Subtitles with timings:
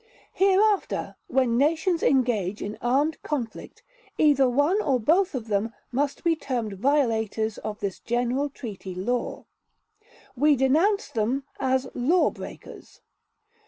[0.33, 3.83] Hereafter, when nations engage in armed conflict,
[4.17, 9.45] either one or both of them must be termed violators of this general treaty law....
[10.35, 13.01] We denounce them as law breakers."